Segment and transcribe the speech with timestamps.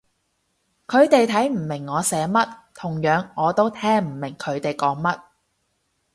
[0.87, 5.21] 佢哋睇唔明我寫乜，同樣我都聽唔明佢哋講乜